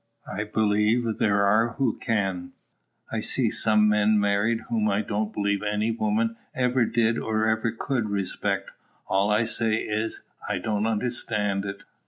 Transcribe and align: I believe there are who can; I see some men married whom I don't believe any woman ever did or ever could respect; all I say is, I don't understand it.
I 0.25 0.45
believe 0.45 1.19
there 1.19 1.45
are 1.45 1.73
who 1.73 1.99
can; 1.99 2.53
I 3.11 3.19
see 3.19 3.51
some 3.51 3.87
men 3.87 4.19
married 4.19 4.61
whom 4.61 4.89
I 4.89 5.03
don't 5.03 5.31
believe 5.31 5.61
any 5.61 5.91
woman 5.91 6.37
ever 6.55 6.85
did 6.85 7.19
or 7.19 7.47
ever 7.47 7.71
could 7.71 8.09
respect; 8.09 8.71
all 9.07 9.29
I 9.29 9.45
say 9.45 9.75
is, 9.75 10.23
I 10.49 10.57
don't 10.57 10.87
understand 10.87 11.65
it. 11.65 11.83